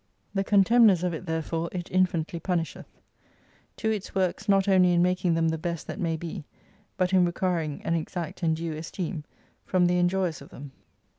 [0.33, 2.87] The contemners of it therefore it infinitely punisheth.
[3.77, 6.43] To its works not only in making them the best that may be,
[6.97, 9.25] but in requiring an exact and due esteem,
[9.63, 10.71] from the enjoyers of them.